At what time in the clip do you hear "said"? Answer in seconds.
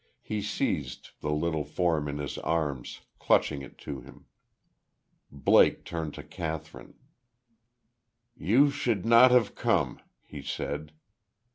10.41-10.91